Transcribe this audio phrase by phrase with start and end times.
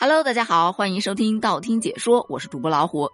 [0.00, 3.10] Hello，大家好，欢迎收听道听解说，我是主播老虎。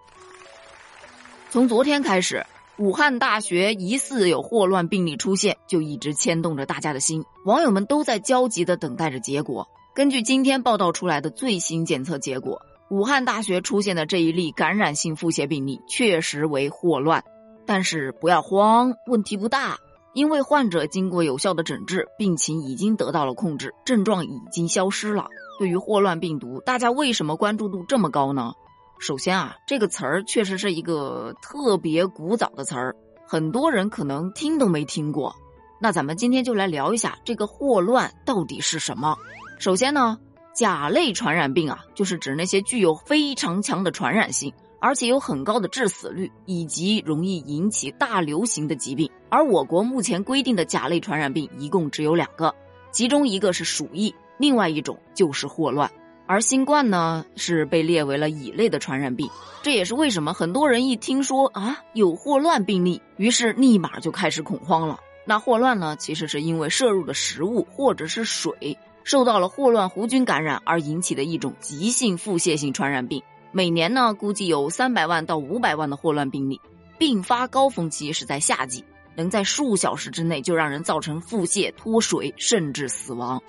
[1.49, 2.45] 从昨天开始，
[2.77, 9.67] 武汉大学疑似有霍乱病例出现，就一直牵动着大家的心，网友们都在焦急的等待着结果。
[9.95, 12.61] 根据今天报道出来的最新检测结果，
[12.91, 17.23] 武汉大学出现的这一例感染性腹泻病例确实为霍乱，
[17.65, 19.79] 但是不要慌，问题不大，
[20.13, 25.29] 因为患者经过有效的诊治，病情已经得到了控制，症状已经消失了。
[25.57, 28.53] 对于霍乱病毒，大家为什么关注度这么高呢？
[28.99, 32.95] 首先啊，这个词儿确实是一个特别古早的词儿，
[33.27, 35.35] 很多人可能听都没听过。
[35.79, 39.15] 那咱们今天就来聊一下这个霍乱到底是什么。
[39.59, 40.17] 首先呢，
[40.53, 49.09] 甲类传染病啊，就是指那些具有非常强的传染性，而且有很高的致死率，以及容易引起大流行的疾病。
[49.29, 52.55] 而我国目前规定的甲类传染病一共只有两个，
[52.91, 54.15] 其中一个是鼠疫。
[54.37, 55.91] 另外一种就是霍乱，
[56.27, 59.29] 而新冠呢是被列为了乙类的传染病，
[59.61, 64.99] 这也是为什么很多人一听说啊有霍乱病例，于是立马就开始恐慌了。
[65.25, 73.23] 那霍乱呢，其实是因为摄入的食物或者是水受到了霍乱弧菌感染而引起的一种急性腹泻性传染病。
[73.51, 76.59] 每年呢，估计有三百万到五百万的霍乱病例，
[76.97, 78.83] 并发高峰期是在夏季，
[79.15, 83.41] 能在数小时之内就让人造成腹泻、脱水，甚至死亡。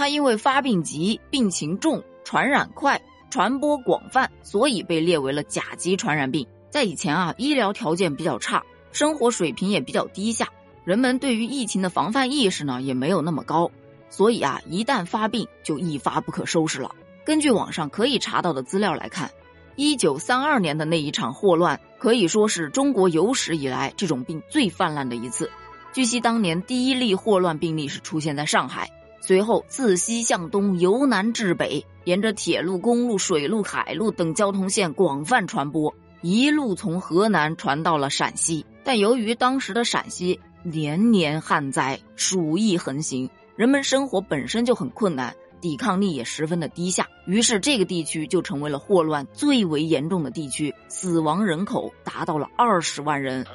[0.00, 2.98] 它因为发病急、病情重、传染快、
[3.28, 6.46] 传播广泛，所以被列为了甲级传染病。
[6.70, 10.48] 在以前啊，医疗条件比较差，生活水平也比较低下，
[10.84, 13.70] 人们对于疫情的防范意识呢也没有那么高，
[14.08, 16.94] 所以啊，一旦发病就一发不可收拾了。
[17.26, 19.30] 根据网上可以查到的资料来看，
[19.76, 25.50] 一九三二年的那一场霍乱可以说是中国有史以来这种病最泛滥的一次。
[25.92, 28.90] 据悉，当年第一例霍乱病例是出现在上海。
[29.20, 38.64] 随后自西向东由南至北，沿着铁路、公路、水路、海路等交通线广泛传播，一路从河南传到了陕西。
[38.82, 53.46] 但由于当时的陕西年年旱灾，鼠疫横行，人们生活本身就很困难，抵抗力也十分的低下，于是这个地区就成为了霍乱最为严重的地区，死亡人口达到了二十万人。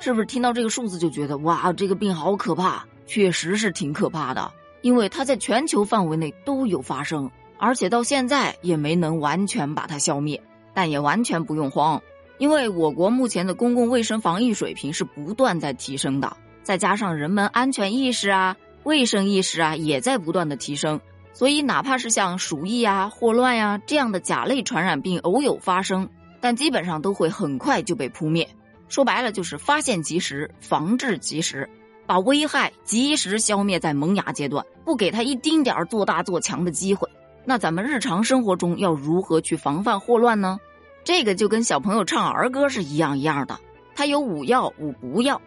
[0.00, 2.84] 是不是听到这个数字就觉得哇，这个病好可怕？
[3.06, 4.52] 确实是挺可怕的。
[4.84, 10.38] 因为它在全球范围内都有发生，而且到现在也没能完全把它消灭。
[10.74, 12.02] 但也完全不用慌，
[12.36, 21.00] 因为我国目前的公共卫生防疫水平是不断在提升的，再加上人们安全意识啊、卫生意识啊也在不断的提升，
[21.32, 28.46] 所以哪怕是像鼠疫啊、霍乱呀这样的甲类传染病偶有发生，但基本上都会很快就被扑灭。
[28.88, 31.70] 说白了就是发现及时，防治及时。
[32.06, 37.08] 把危害及时消灭在萌芽阶段，不给他一丁点儿做大做强的机会。
[37.44, 40.58] 那咱们日常生活中要如何去防范霍乱呢？
[41.04, 43.58] 这个就跟小朋友唱儿歌是一样一样的。
[43.94, 45.40] 它有五要五不要。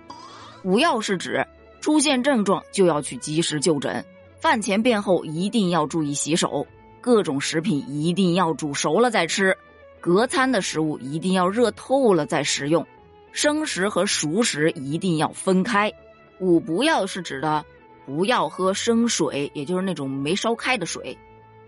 [0.63, 1.45] 五要是指
[1.81, 4.05] 出现症状就要去及时就诊，
[4.39, 6.65] 饭前便后一定要注意洗手，
[7.01, 9.57] 各种食品一定要煮熟了再吃，
[9.99, 12.85] 隔餐的食物一定要热透了再食用，
[13.31, 15.91] 生食和熟食一定要分开。
[16.39, 17.65] 五不要是指的，
[18.05, 21.17] 不要喝生水，也就是那种没烧开的水；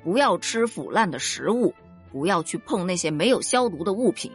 [0.04, 1.74] 不要吃腐烂的食物；
[2.12, 4.32] 不要去碰那些没有消毒的物品；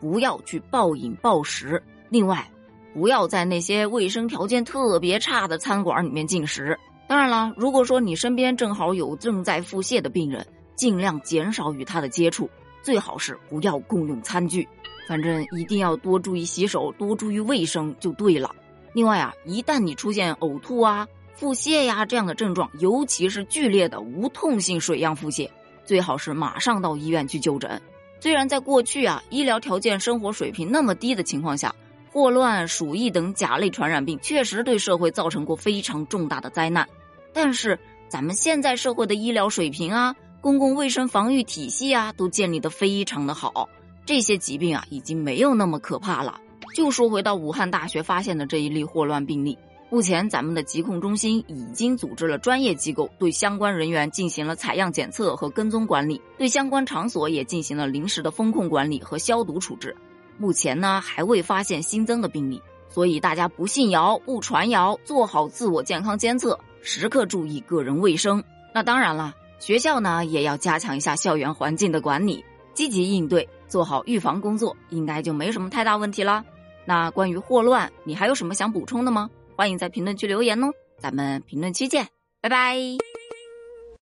[0.00, 1.82] 不要去暴饮暴食。
[2.10, 2.50] 另外，
[2.94, 6.78] 不要在那些卫生条件特别差的餐馆里面进食。
[7.06, 12.50] 当然了，如果说你身边正好有正在腹泻的病人，尽量减少与他的接触，
[12.82, 14.68] 最好是不要共用餐具。
[15.08, 18.54] 反正一定要多注意洗手，多注意卫生就对了。
[18.98, 25.48] 另外啊，一旦你出现呕吐啊、腹泻呀这样的症状，尤其是剧烈的无痛性水样腹泻，
[25.84, 27.80] 最好是马上到医院去就诊。
[28.18, 31.72] 虽然在过去啊，医疗条件、生活水平那么低的情况下，
[32.10, 36.84] 霍乱、鼠疫等甲类传染病确实对社会造成过非常重大的灾难，
[37.32, 37.78] 但是
[38.08, 43.68] 咱们现在社会的医疗水平啊、公共卫生防御体系啊，都建立的非常的好，
[44.04, 46.40] 这些疾病啊已经没有那么可怕了。
[46.74, 49.58] 就说回到武汉大学发现的这一例霍乱病例，
[49.90, 59.96] 目前咱们的疾控中心已经组织了专业机构对相关人员进行了采样检测和跟踪管理，对相关场所也进行了临时的风控管理和消毒处置。
[60.36, 68.42] 目前呢还未发现新增的病例，所以大家不信谣不传谣，做好自我健康监测，时刻注意个人卫生。
[68.72, 76.44] 那当然了，学校呢也要加强一下校园环境的管理，积极应对，做好预防工作，应该就没什么太大问题了。
[76.88, 79.28] 那关于霍乱，你还有什么想补充的吗？
[79.54, 80.68] 欢迎在评论区留言哦，
[80.98, 82.08] 咱们评论区见，
[82.40, 83.17] 拜拜。